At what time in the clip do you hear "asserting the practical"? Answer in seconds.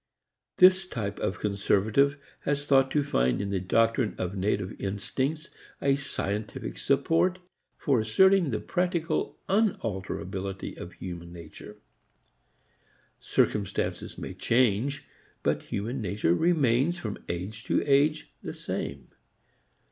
7.99-9.37